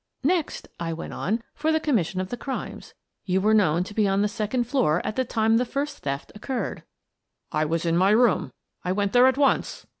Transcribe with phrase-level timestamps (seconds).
[0.33, 4.07] "Next," I went on," for the commission of the crimes: You were known to be
[4.07, 6.81] on the second floor at the time the first theft occurred.""
[7.51, 8.51] I was in my room.
[8.83, 9.85] I went there at once."